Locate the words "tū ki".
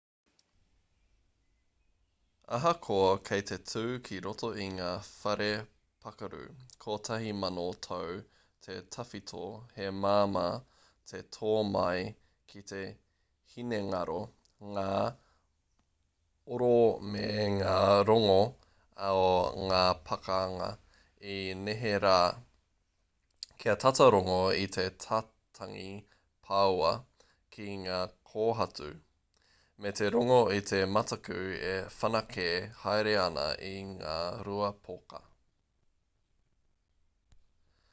3.71-4.17